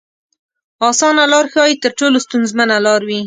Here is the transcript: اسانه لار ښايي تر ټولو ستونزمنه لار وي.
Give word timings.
اسانه 0.89 1.23
لار 1.33 1.45
ښايي 1.53 1.75
تر 1.83 1.91
ټولو 1.99 2.17
ستونزمنه 2.25 2.75
لار 2.85 3.01
وي. 3.07 3.19